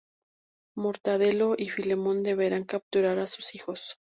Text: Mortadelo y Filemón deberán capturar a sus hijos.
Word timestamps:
Mortadelo 0.75 1.53
y 1.55 1.69
Filemón 1.69 2.23
deberán 2.23 2.63
capturar 2.63 3.19
a 3.19 3.27
sus 3.27 3.53
hijos. 3.53 3.99